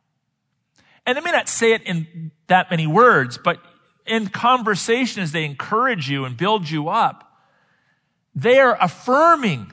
[1.05, 3.57] And they may not say it in that many words, but
[4.05, 7.25] in conversation as they encourage you and build you up,
[8.33, 9.71] they are affirming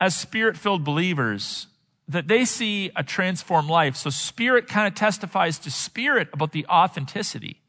[0.00, 1.66] as spirit filled believers
[2.08, 3.96] that they see a transformed life.
[3.96, 7.60] So spirit kind of testifies to spirit about the authenticity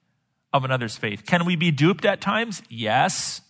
[0.54, 1.26] of another's faith.
[1.26, 2.64] Can we be duped at times?
[2.70, 3.42] Yes.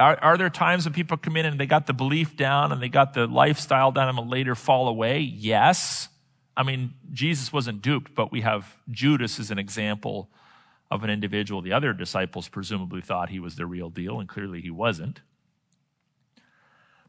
[0.00, 2.80] Are, are, there times when people come in and they got the belief down and
[2.80, 5.20] they got the lifestyle down and will later fall away?
[5.20, 6.08] Yes.
[6.56, 10.30] I mean, Jesus wasn't duped, but we have Judas as an example
[10.90, 11.60] of an individual.
[11.60, 15.20] The other disciples presumably thought he was the real deal, and clearly he wasn't.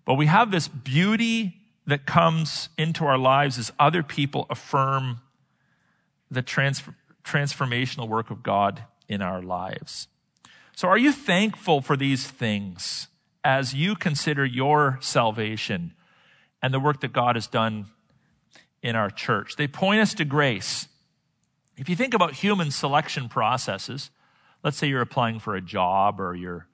[0.06, 1.56] But we have this beauty
[1.88, 5.22] that comes into our lives as other people affirm
[6.30, 10.08] the transfer, transformational work of God in our lives.
[10.76, 13.08] So are you thankful for these things
[13.44, 15.94] as you consider your salvation
[16.62, 17.88] and the work that God has done
[18.82, 19.56] in our church?
[19.58, 20.88] They point us to grace.
[21.78, 24.10] If you think about human selection processes,
[24.64, 26.68] let's say you're applying for a job or you're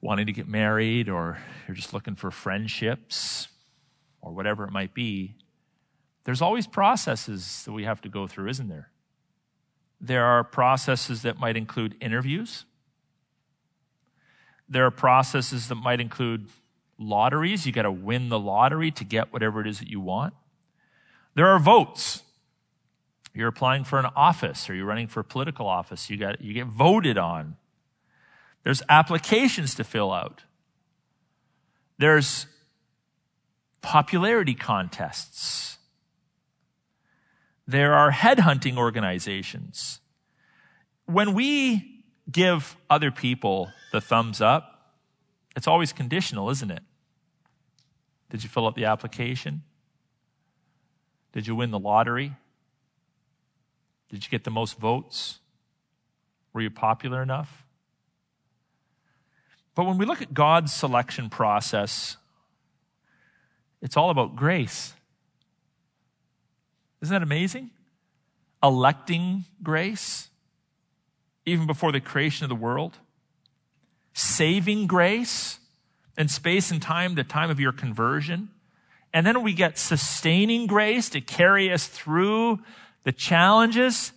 [0.00, 3.48] wanting to get married or you're just looking for friendships
[4.22, 5.34] or whatever it might be,
[6.24, 8.89] there's always processes that we have to go through, isn't there?
[10.00, 12.64] There are processes that might include interviews.
[14.68, 16.48] There are processes that might include
[16.98, 17.66] lotteries.
[17.66, 20.32] You got to win the lottery to get whatever it is that you want.
[21.34, 22.22] There are votes.
[23.34, 26.08] You're applying for an office or you're running for a political office.
[26.10, 27.56] You got, you get voted on.
[28.62, 30.42] There's applications to fill out.
[31.98, 32.46] There's
[33.82, 35.78] popularity contests.
[37.70, 40.00] There are headhunting organizations.
[41.06, 44.96] When we give other people the thumbs up,
[45.54, 46.82] it's always conditional, isn't it?
[48.28, 49.62] Did you fill out the application?
[51.30, 52.32] Did you win the lottery?
[54.08, 55.38] Did you get the most votes?
[56.52, 57.64] Were you popular enough?
[59.76, 62.16] But when we look at God's selection process,
[63.80, 64.92] it's all about grace.
[67.02, 67.70] Isn't that amazing?
[68.62, 70.28] Electing grace,
[71.46, 72.98] even before the creation of the world.
[74.12, 75.58] Saving grace
[76.18, 78.50] in space and time, the time of your conversion.
[79.12, 82.60] And then we get sustaining grace to carry us through
[83.04, 84.12] the challenges.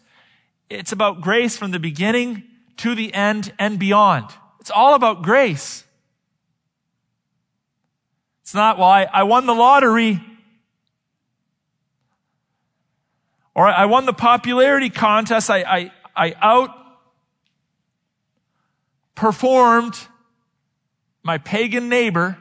[0.70, 2.44] It's about grace from the beginning
[2.78, 4.26] to the end and beyond.
[4.60, 5.84] It's all about grace.
[8.42, 10.22] It's not why I won the lottery
[13.56, 15.50] or I won the popularity contest.
[15.50, 16.70] I, I, I out
[19.16, 19.96] performed
[21.24, 22.38] my pagan neighbor.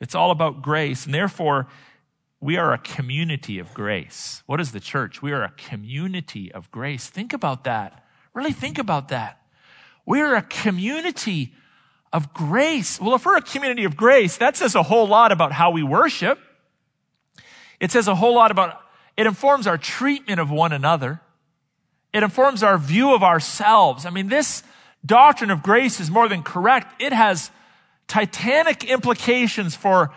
[0.00, 1.04] It's all about grace.
[1.04, 1.66] And therefore,
[2.40, 4.42] we are a community of grace.
[4.46, 5.20] What is the church?
[5.20, 7.08] We are a community of grace.
[7.08, 8.04] Think about that.
[8.32, 9.42] Really think about that.
[10.06, 11.52] We are a community
[12.12, 13.00] of grace.
[13.00, 15.82] Well, if we're a community of grace, that says a whole lot about how we
[15.82, 16.38] worship.
[17.78, 18.80] It says a whole lot about,
[19.16, 21.20] it informs our treatment of one another.
[22.12, 24.06] It informs our view of ourselves.
[24.06, 24.62] I mean, this
[25.04, 27.00] doctrine of grace is more than correct.
[27.00, 27.50] It has
[28.08, 30.12] titanic implications for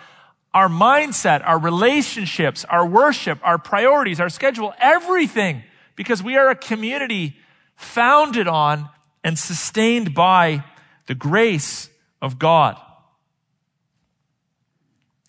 [0.53, 5.63] our mindset, our relationships, our worship, our priorities, our schedule, everything,
[5.95, 7.35] because we are a community
[7.75, 8.89] founded on
[9.23, 10.63] and sustained by
[11.07, 11.89] the grace
[12.21, 12.79] of God.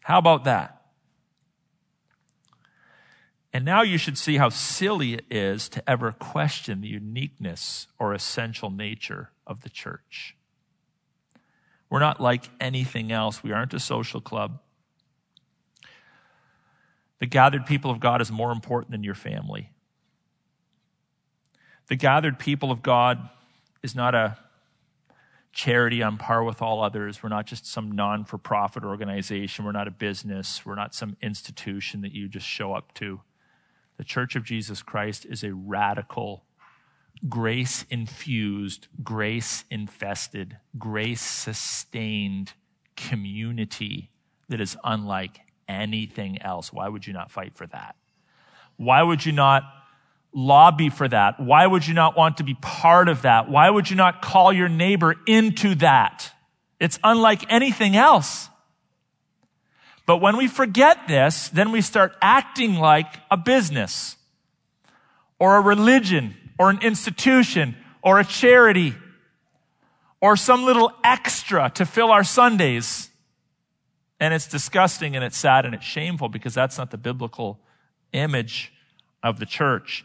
[0.03, 0.74] How about that?
[3.55, 8.13] And now you should see how silly it is to ever question the uniqueness or
[8.13, 10.37] essential nature of the church.
[11.89, 13.45] We're not like anything else.
[13.45, 14.59] We aren't a social club.
[17.21, 19.71] The gathered people of God is more important than your family.
[21.87, 23.29] The gathered people of God
[23.85, 24.37] is not a
[25.53, 27.23] charity on par with all others.
[27.23, 29.65] We're not just some non for profit organization.
[29.65, 30.67] We're not a business.
[30.67, 33.21] We're not some institution that you just show up to.
[33.97, 36.45] The Church of Jesus Christ is a radical,
[37.29, 42.53] grace infused, grace infested, grace sustained
[42.97, 44.11] community
[44.49, 46.73] that is unlike anything else.
[46.73, 47.97] Why would you not fight for that?
[48.77, 49.63] Why would you not
[50.33, 51.39] lobby for that?
[51.39, 53.49] Why would you not want to be part of that?
[53.49, 56.33] Why would you not call your neighbor into that?
[56.81, 58.49] It's unlike anything else.
[60.07, 64.17] But when we forget this, then we start acting like a business
[65.39, 68.95] or a religion or an institution or a charity
[70.21, 73.11] or some little extra to fill our Sundays.
[74.21, 77.61] And it's disgusting and it's sad and it's shameful because that's not the biblical
[78.13, 78.73] image
[79.23, 80.05] of the church.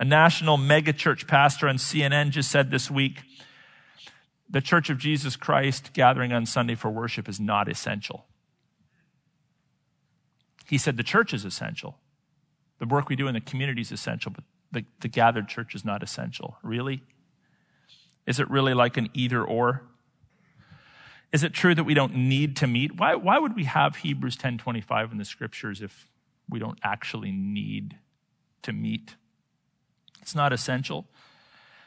[0.00, 3.22] A national megachurch pastor on CNN just said this week
[4.50, 8.24] the Church of Jesus Christ gathering on Sunday for worship is not essential.
[10.68, 11.98] He said the church is essential.
[12.78, 15.84] The work we do in the community is essential, but the, the gathered church is
[15.84, 16.58] not essential.
[16.62, 17.02] Really?
[18.26, 19.82] Is it really like an either or?
[21.32, 22.96] Is it true that we don't need to meet?
[22.96, 26.08] Why, why would we have Hebrews 10:25 in the scriptures if
[26.48, 27.96] we don't actually need
[28.62, 29.16] to meet?
[30.20, 31.06] It's not essential.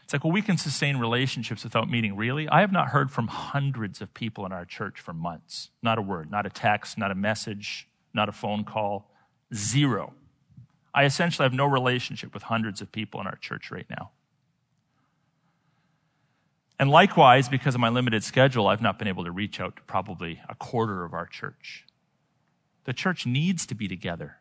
[0.04, 2.16] It's like, well, we can sustain relationships without meeting.
[2.16, 2.50] Really?
[2.50, 5.70] I have not heard from hundreds of people in our church for months.
[5.82, 9.12] Not a word, not a text, not a message, not a phone call.
[9.54, 10.14] Zero.
[10.94, 14.12] I essentially have no relationship with hundreds of people in our church right now.
[16.80, 19.82] And likewise, because of my limited schedule, I've not been able to reach out to
[19.84, 21.86] probably a quarter of our church.
[22.86, 24.38] The church needs to be together.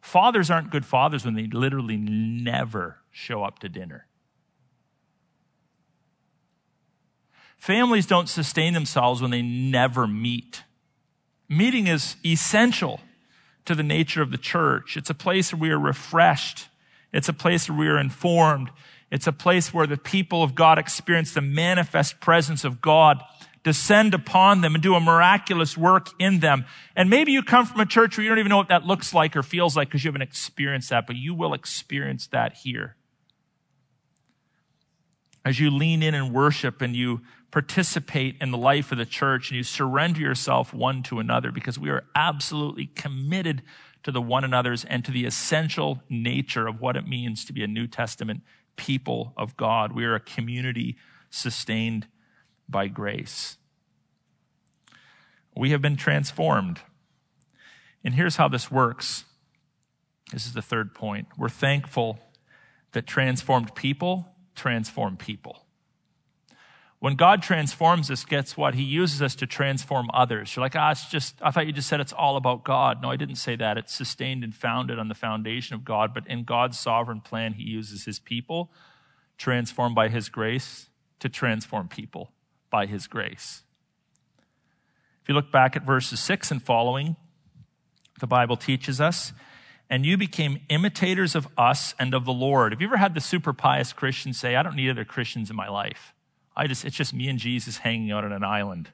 [0.00, 4.06] Fathers aren't good fathers when they literally never show up to dinner.
[7.58, 10.62] Families don't sustain themselves when they never meet.
[11.48, 13.00] Meeting is essential
[13.64, 14.96] to the nature of the church.
[14.96, 16.68] It's a place where we are refreshed.
[17.12, 18.70] It's a place where we are informed.
[19.10, 23.22] It's a place where the people of God experience the manifest presence of God
[23.64, 26.64] descend upon them and do a miraculous work in them.
[26.94, 29.14] And maybe you come from a church where you don't even know what that looks
[29.14, 32.96] like or feels like because you haven't experienced that, but you will experience that here.
[35.44, 39.50] As you lean in and worship and you participate in the life of the church
[39.50, 43.62] and you surrender yourself one to another because we are absolutely committed
[44.02, 47.64] to the one another's and to the essential nature of what it means to be
[47.64, 48.42] a New Testament
[48.76, 49.92] people of God.
[49.92, 50.96] We are a community
[51.30, 52.06] sustained
[52.68, 53.56] by grace.
[55.56, 56.80] We have been transformed.
[58.04, 59.24] And here's how this works.
[60.32, 61.28] This is the third point.
[61.36, 62.20] We're thankful
[62.92, 65.64] that transformed people transform people.
[67.00, 68.74] When God transforms us, gets what?
[68.74, 70.54] He uses us to transform others.
[70.56, 73.00] You're like, ah, it's just, I thought you just said it's all about God.
[73.02, 73.78] No, I didn't say that.
[73.78, 77.62] It's sustained and founded on the foundation of God, but in God's sovereign plan, He
[77.62, 78.72] uses His people,
[79.36, 80.88] transformed by His grace,
[81.20, 82.32] to transform people
[82.68, 83.62] by His grace.
[85.22, 87.14] If you look back at verses 6 and following,
[88.18, 89.32] the Bible teaches us,
[89.88, 92.72] and you became imitators of us and of the Lord.
[92.72, 95.54] Have you ever had the super pious Christian say, I don't need other Christians in
[95.54, 96.12] my life?
[96.58, 98.90] I just, it's just me and Jesus hanging out on an island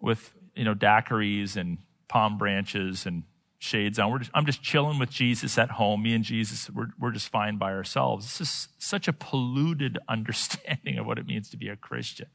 [0.00, 3.24] with, you know, daiquiris and palm branches and
[3.58, 4.16] shades on.
[4.20, 6.04] Just, I'm just chilling with Jesus at home.
[6.04, 8.24] Me and Jesus, we're, we're just fine by ourselves.
[8.24, 12.28] This is such a polluted understanding of what it means to be a Christian.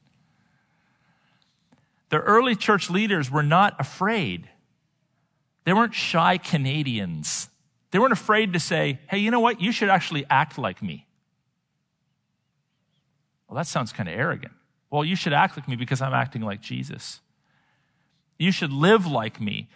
[2.09, 4.49] The early church leaders were not afraid.
[5.63, 7.47] They weren't shy Canadians.
[7.91, 9.61] They weren't afraid to say, hey, you know what?
[9.61, 11.07] You should actually act like me.
[13.51, 14.53] Well, that sounds kind of arrogant.
[14.89, 17.19] Well, you should act like me because I'm acting like Jesus.
[18.39, 19.67] You should live like me.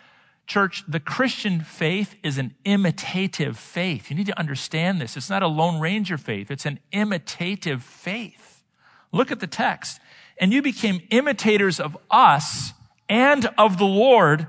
[0.47, 4.09] Church, the Christian faith is an imitative faith.
[4.09, 5.17] You need to understand this.
[5.17, 8.63] It's not a Lone Ranger faith, it's an imitative faith.
[9.11, 9.99] Look at the text.
[10.37, 12.71] And you became imitators of us
[13.09, 14.47] and of the Lord,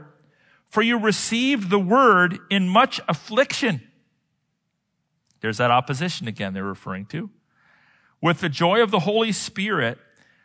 [0.70, 3.82] for you received the word in much affliction.
[5.40, 7.30] There's that opposition again they're referring to
[8.26, 9.98] with the joy of the Holy Spirit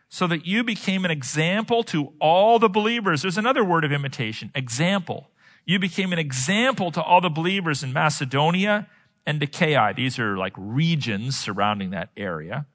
[0.08, 3.24] so that you became an example to all the believers.
[3.24, 5.32] There's another word of imitation, example.
[5.66, 8.88] You became an example to all the believers in Macedonia
[9.26, 9.96] and Achaia.
[9.96, 12.68] These are like regions surrounding that area.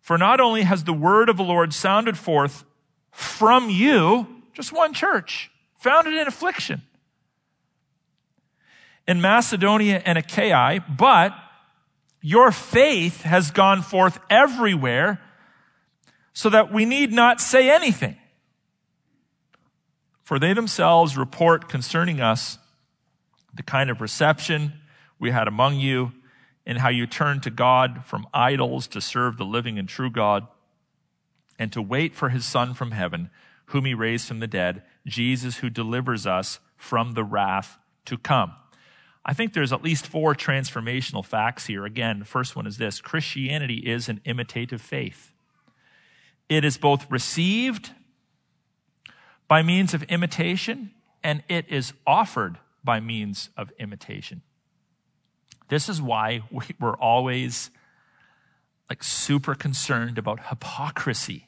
[0.00, 2.64] For not only has the word of the Lord sounded forth
[3.12, 6.80] from you, just one church, founded in affliction,
[9.06, 11.34] in Macedonia and Achaia, but
[12.22, 15.20] your faith has gone forth everywhere
[16.32, 18.16] so that we need not say anything.
[20.22, 22.58] For they themselves report concerning us
[23.52, 24.74] the kind of reception
[25.18, 26.12] we had among you
[26.64, 30.46] and how you turned to God from idols to serve the living and true God
[31.58, 33.28] and to wait for his son from heaven,
[33.66, 38.52] whom he raised from the dead, Jesus who delivers us from the wrath to come.
[39.24, 41.84] I think there's at least four transformational facts here.
[41.84, 45.32] Again, first one is this Christianity is an imitative faith.
[46.48, 47.90] It is both received
[49.46, 50.92] by means of imitation
[51.22, 54.42] and it is offered by means of imitation.
[55.68, 57.70] This is why we, are always
[58.88, 61.46] like super concerned about hypocrisy.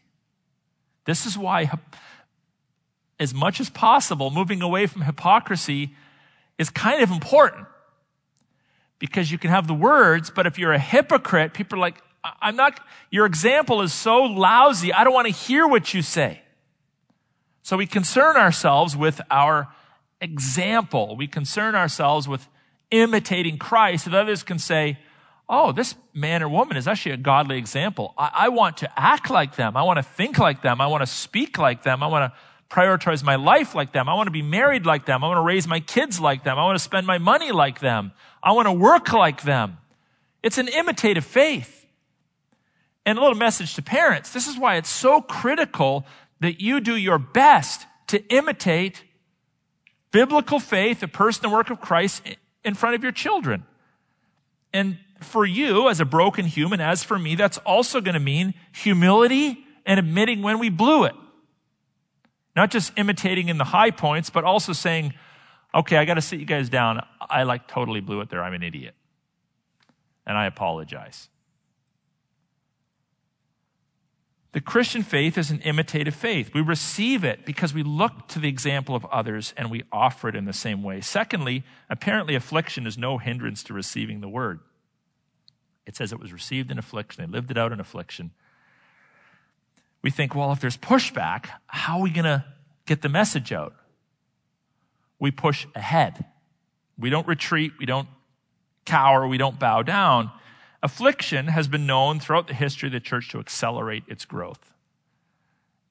[1.07, 1.71] This is why,
[3.19, 5.95] as much as possible, moving away from hypocrisy
[6.59, 7.67] is kind of important
[8.99, 12.01] because you can have the words, but if you're a hypocrite, people are like,
[12.41, 12.79] I'm not,
[13.11, 16.41] your example is so lousy, I don't want to hear what you say.
[17.63, 19.69] So we concern ourselves with our
[20.21, 21.17] example.
[21.17, 22.49] We concern ourselves with
[22.91, 24.99] imitating Christ that others can say,
[25.49, 28.15] oh, this man or woman is actually a godly example.
[28.17, 29.77] I, I want to act like them.
[29.77, 30.81] I want to think like them.
[30.81, 32.03] I want to speak like them.
[32.03, 32.39] I want to
[32.73, 34.09] prioritize my life like them.
[34.09, 35.23] I want to be married like them.
[35.23, 36.59] I want to raise my kids like them.
[36.59, 38.13] I want to spend my money like them.
[38.43, 39.77] I want to work like them.
[40.43, 41.87] It's an imitative faith.
[43.05, 44.33] And a little message to parents.
[44.33, 46.07] This is why it's so critical
[46.41, 49.03] that you do your best to imitate
[50.11, 52.23] biblical faith, the person and work of Christ
[52.65, 53.65] in front of your children.
[54.73, 58.55] And for you as a broken human, as for me, that's also going to mean
[58.73, 61.15] humility and admitting when we blew it.
[62.55, 65.15] Not just imitating in the high points, but also saying,
[65.75, 67.05] okay, I got to sit you guys down.
[67.21, 68.43] I like totally blew it there.
[68.43, 68.95] I'm an idiot.
[70.27, 71.29] And I apologize.
[74.53, 76.51] The Christian faith is an imitative faith.
[76.53, 80.37] We receive it because we look to the example of others and we offer it
[80.37, 81.01] in the same way.
[81.01, 84.61] Secondly, apparently affliction is no hindrance to receiving the word.
[85.87, 87.25] It says it was received in affliction.
[87.25, 88.33] They lived it out in affliction
[90.03, 92.45] we think, well, if there's pushback, how are we going to
[92.87, 93.75] get the message out?
[95.19, 96.25] We push ahead.
[96.99, 97.73] We don't retreat.
[97.79, 98.09] We don't
[98.85, 99.27] cower.
[99.27, 100.31] We don't bow down.
[100.83, 104.75] Affliction has been known throughout the history of the church to accelerate its growth.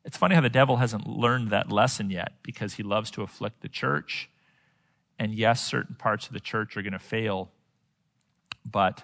[0.04, 3.62] It's funny how the devil hasn't learned that lesson yet because he loves to afflict
[3.62, 4.30] the church.
[5.18, 7.52] And yes, certain parts of the church are going to fail,
[8.66, 9.04] but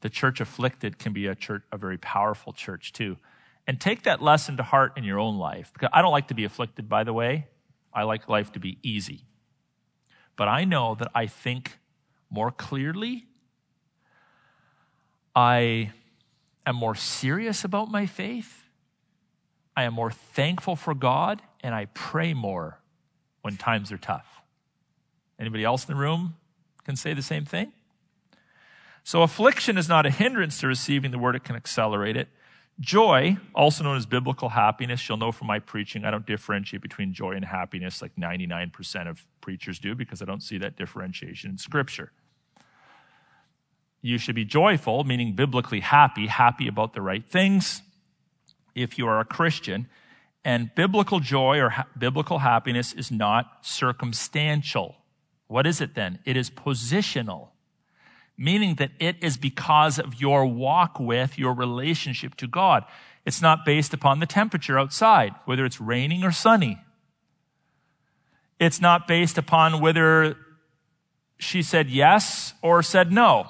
[0.00, 3.18] the church afflicted can be a church, a very powerful church too.
[3.66, 5.72] And take that lesson to heart in your own life.
[5.72, 7.46] Because I don't like to be afflicted, by the way.
[7.92, 9.24] I like life to be easy.
[10.36, 11.78] But I know that I think
[12.30, 13.26] more clearly.
[15.34, 15.92] I
[16.66, 18.64] am more serious about my faith.
[19.76, 22.80] I am more thankful for God, and I pray more
[23.42, 24.26] when times are tough.
[25.38, 26.36] Anybody else in the room
[26.84, 27.72] can say the same thing?
[29.04, 32.28] So affliction is not a hindrance to receiving the word, it can accelerate it.
[32.80, 37.12] Joy, also known as biblical happiness, you'll know from my preaching, I don't differentiate between
[37.12, 41.58] joy and happiness like 99% of preachers do because I don't see that differentiation in
[41.58, 42.10] Scripture.
[44.00, 47.82] You should be joyful, meaning biblically happy, happy about the right things
[48.74, 49.86] if you are a Christian.
[50.42, 54.96] And biblical joy or ha- biblical happiness is not circumstantial.
[55.48, 56.20] What is it then?
[56.24, 57.48] It is positional
[58.40, 62.84] meaning that it is because of your walk with, your relationship to God.
[63.26, 66.78] It's not based upon the temperature outside, whether it's raining or sunny.
[68.58, 70.38] It's not based upon whether
[71.36, 73.46] she said yes or said no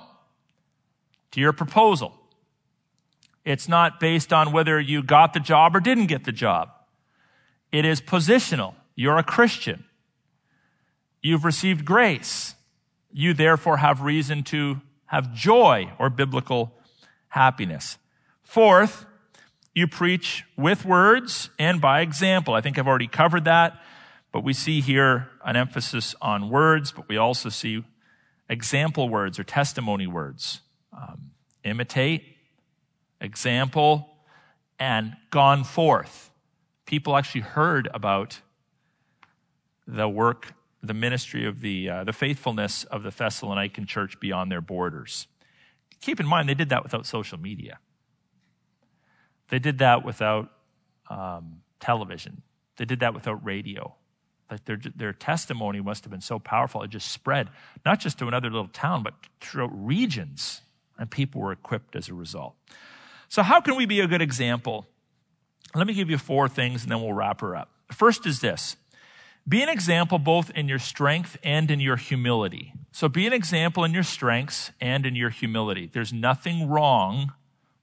[1.30, 2.12] to your proposal.
[3.44, 6.68] It's not based on whether you got the job or didn't get the job.
[7.70, 8.74] It is positional.
[8.96, 9.84] You're a Christian.
[11.22, 12.56] You've received grace
[13.12, 16.72] you therefore have reason to have joy or biblical
[17.28, 17.98] happiness.
[18.42, 19.06] Fourth,
[19.74, 22.54] you preach with words and by example.
[22.54, 23.80] I think I've already covered that,
[24.32, 27.84] but we see here an emphasis on words, but we also see
[28.48, 30.60] example words or testimony words.
[30.92, 31.30] Um,
[31.64, 32.36] imitate,
[33.20, 34.08] example,
[34.78, 36.30] and gone forth.
[36.86, 38.40] People actually heard about
[39.86, 44.60] the work the ministry of the, uh, the faithfulness of the Thessalonican church beyond their
[44.60, 45.26] borders.
[46.00, 47.78] Keep in mind, they did that without social media.
[49.50, 50.50] They did that without
[51.10, 52.42] um, television.
[52.76, 53.94] They did that without radio.
[54.50, 57.48] Like their, their testimony must have been so powerful, it just spread,
[57.84, 60.62] not just to another little town, but throughout regions,
[60.98, 62.54] and people were equipped as a result.
[63.28, 64.86] So, how can we be a good example?
[65.74, 67.70] Let me give you four things and then we'll wrap her up.
[67.92, 68.76] First is this
[69.48, 72.74] be an example both in your strength and in your humility.
[72.92, 75.90] So be an example in your strengths and in your humility.
[75.92, 77.32] There's nothing wrong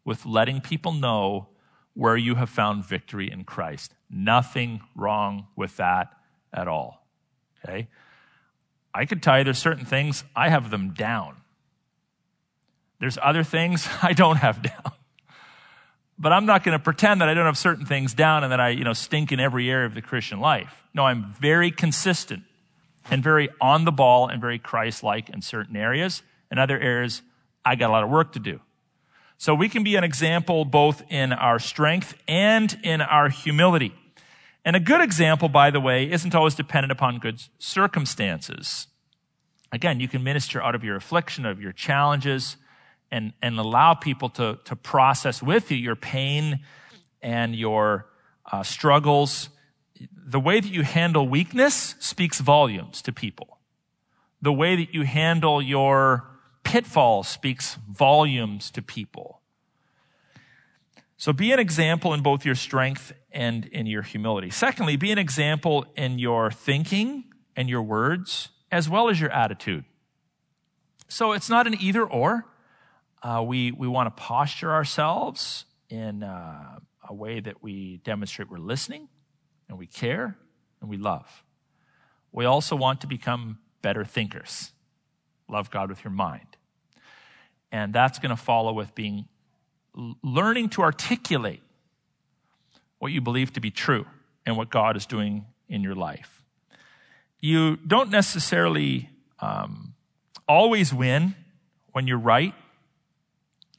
[0.06, 1.48] with letting people know
[1.94, 3.94] where you have found victory in Christ.
[4.10, 6.14] Nothing wrong with that
[6.54, 7.06] at all.
[7.66, 7.88] Okay?
[8.94, 11.38] I could tell you there's certain things I have them down.
[13.00, 14.94] There's other things I don't have down.
[16.20, 18.60] But I'm not going to pretend that I don't have certain things down and that
[18.60, 20.84] I, you know, stink in every area of the Christian life.
[20.94, 22.44] No, I'm very consistent
[23.10, 26.24] and very on the ball and very Christ-like in certain areas.
[26.52, 27.22] In other areas,
[27.64, 28.60] I got a lot of work to do.
[29.38, 33.94] So we can be an example both in our strength and in our humility.
[34.66, 38.88] And a good example, by the way, isn't always dependent upon good circumstances.
[39.72, 42.58] Again, you can minister out of your affliction, of your challenges,
[43.12, 46.60] and, and allow people to, to process with you your pain
[47.22, 48.08] and your
[48.52, 49.50] uh, struggles.
[50.14, 53.60] The way that you handle weakness speaks volumes to people.
[54.42, 56.26] The way that you handle your
[56.64, 59.42] pitfalls speaks volumes to people.
[61.16, 64.52] So be an example in both your strength and in your humility.
[64.52, 67.24] Secondly, be an example in your thinking
[67.56, 69.86] and your words, as well as your attitude.
[71.08, 72.46] So it's not an either or.
[73.22, 78.58] Uh, we we want to posture ourselves in uh, a way that we demonstrate we're
[78.58, 79.08] listening
[79.70, 80.38] and we care
[80.82, 81.44] and we love.
[82.32, 84.72] We also want to become better thinkers.
[85.48, 86.58] Love God with your mind.
[87.72, 89.28] And that's going to follow with being
[90.24, 91.64] learning to articulate
[93.00, 94.06] what you believe to be true
[94.46, 96.44] and what God is doing in your life.
[97.40, 99.10] You don't necessarily
[99.40, 99.94] um,
[100.48, 101.36] always win
[101.92, 102.54] when you're right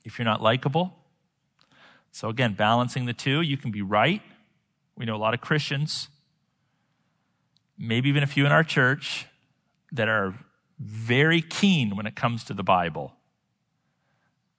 [0.09, 0.97] if you're not likable.
[2.11, 4.23] So again, balancing the two, you can be right.
[4.97, 6.09] We know a lot of Christians,
[7.79, 9.27] maybe even a few in our church,
[9.93, 10.35] that are
[10.81, 13.13] very keen when it comes to the Bible.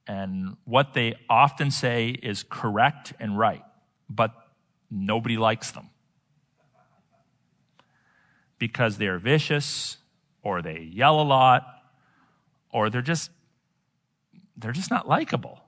[0.07, 3.63] And what they often say is correct and right,
[4.09, 4.33] but
[4.89, 5.89] nobody likes them.
[8.57, 9.97] Because they're vicious,
[10.41, 11.65] or they yell a lot,
[12.71, 13.31] or they're just
[14.59, 15.61] they're just not likable.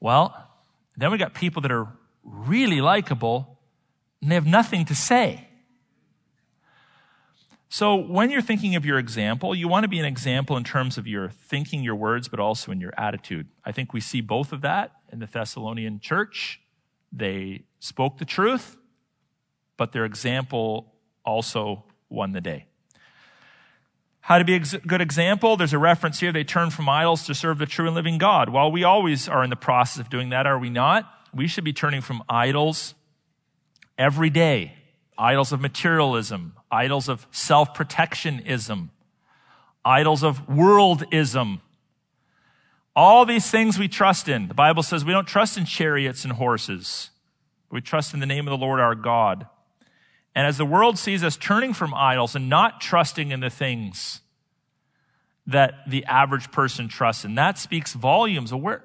[0.00, 0.48] Well,
[0.96, 1.88] then we got people that are
[2.24, 3.58] really likable
[4.20, 5.48] and they have nothing to say.
[7.68, 10.98] So when you're thinking of your example, you want to be an example in terms
[10.98, 13.48] of your thinking, your words, but also in your attitude.
[13.64, 16.60] I think we see both of that in the Thessalonian church.
[17.10, 18.76] They spoke the truth,
[19.78, 20.92] but their example
[21.24, 22.66] also won the day.
[24.22, 25.56] How to be a good example?
[25.56, 26.30] There's a reference here.
[26.30, 28.50] They turn from idols to serve the true and living God.
[28.50, 31.12] While we always are in the process of doing that, are we not?
[31.34, 32.94] We should be turning from idols
[33.98, 34.74] every day.
[35.18, 38.90] Idols of materialism, idols of self-protectionism,
[39.84, 41.60] idols of worldism.
[42.94, 44.46] All these things we trust in.
[44.46, 47.10] The Bible says we don't trust in chariots and horses.
[47.70, 49.46] We trust in the name of the Lord our God.
[50.34, 54.20] And as the world sees us turning from idols and not trusting in the things
[55.46, 58.54] that the average person trusts in, that speaks volumes.
[58.54, 58.84] Where,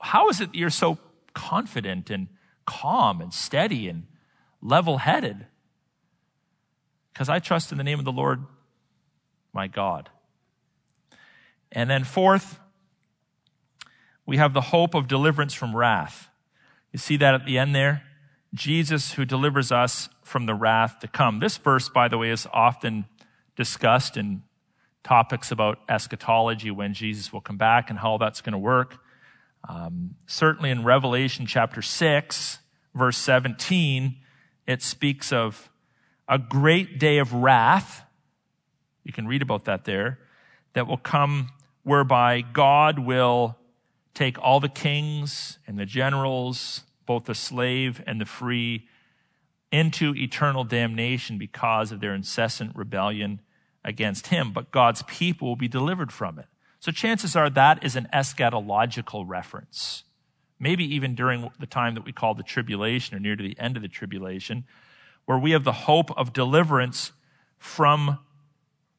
[0.00, 0.98] how is it that you're so
[1.32, 2.28] confident and
[2.66, 4.06] calm and steady and
[4.60, 5.46] level headed?
[7.12, 8.44] Because I trust in the name of the Lord
[9.52, 10.10] my God.
[11.70, 12.58] And then, fourth,
[14.26, 16.28] we have the hope of deliverance from wrath.
[16.92, 18.02] You see that at the end there?
[18.54, 21.40] Jesus who delivers us from the wrath to come.
[21.40, 23.04] This verse, by the way, is often
[23.56, 24.42] discussed in
[25.02, 28.98] topics about eschatology when Jesus will come back and how that's going to work.
[29.68, 32.58] Um, certainly in Revelation chapter 6,
[32.94, 34.16] verse 17,
[34.66, 35.70] it speaks of
[36.28, 38.04] a great day of wrath.
[39.04, 40.18] You can read about that there.
[40.72, 41.50] That will come
[41.82, 43.56] whereby God will
[44.14, 48.88] take all the kings and the generals, both the slave and the free,
[49.72, 53.40] into eternal damnation because of their incessant rebellion
[53.84, 54.52] against him.
[54.52, 56.46] But God's people will be delivered from it.
[56.78, 60.04] So chances are that is an eschatological reference.
[60.60, 63.76] Maybe even during the time that we call the tribulation or near to the end
[63.76, 64.64] of the tribulation,
[65.24, 67.12] where we have the hope of deliverance
[67.58, 68.18] from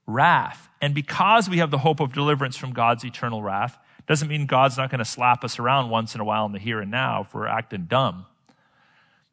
[0.05, 0.67] wrath.
[0.81, 3.77] And because we have the hope of deliverance from God's eternal wrath,
[4.07, 6.59] doesn't mean God's not going to slap us around once in a while in the
[6.59, 8.25] here and now if we're acting dumb.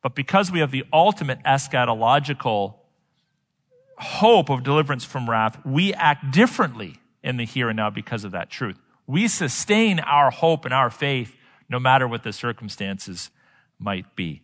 [0.02, 2.74] But because we have the ultimate eschatological
[3.98, 8.32] hope of deliverance from wrath, we act differently in the here and now because of
[8.32, 8.78] that truth.
[9.06, 11.36] We sustain our hope and our faith
[11.68, 13.30] no matter what the circumstances
[13.78, 14.42] might be.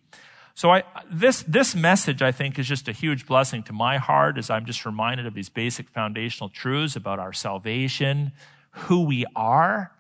[0.54, 4.38] So I, this, this message, I think, is just a huge blessing to my heart
[4.38, 8.32] as I'm just reminded of these basic foundational truths about our salvation,
[8.70, 9.92] who we are,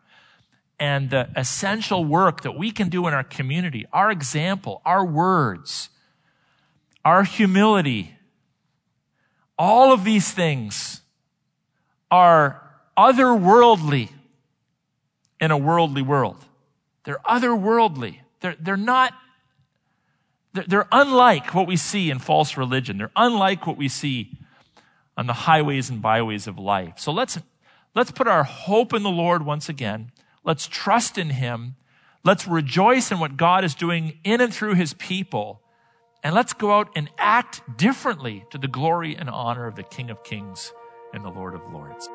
[0.80, 5.88] and the essential work that we can do in our community, our example, our words,
[7.04, 8.14] our humility.
[9.58, 11.00] All of these things
[12.10, 12.62] are
[12.96, 14.10] otherworldly
[15.40, 16.36] in a worldly world.
[17.04, 18.18] They're otherworldly.
[18.40, 19.14] They're, they're not
[20.52, 22.98] they're, they're unlike what we see in false religion.
[22.98, 24.32] They're unlike what we see
[25.16, 26.94] on the highways and byways of life.
[26.98, 27.38] So let's,
[27.94, 30.10] let's put our hope in the Lord once again.
[30.48, 31.76] Let's trust in Him.
[32.24, 35.60] Let's rejoice in what God is doing in and through His people.
[36.24, 40.08] And let's go out and act differently to the glory and honor of the King
[40.08, 40.72] of Kings
[41.12, 42.08] and the Lord of Lords.